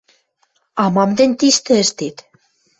—А 0.81 0.83
мам 0.95 1.09
тӹнь 1.17 1.37
тиштӹ 1.39 1.73
ӹштет? 1.83 2.17